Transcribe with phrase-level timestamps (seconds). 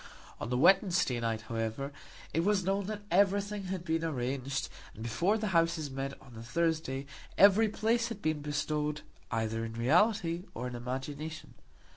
[0.39, 1.91] On the Wednesday night, however,
[2.33, 6.41] it was known that everything had been arranged, and before the Houses met on the
[6.41, 7.05] Thursday
[7.37, 11.53] every place had been bestowed, either in reality or in imagination.